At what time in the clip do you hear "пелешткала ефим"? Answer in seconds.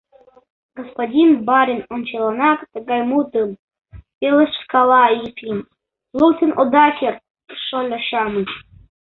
4.19-5.57